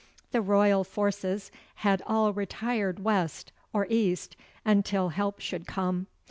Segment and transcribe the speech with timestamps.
[0.31, 4.35] The royal forces had all retired west, or east,
[4.65, 6.07] until help should come.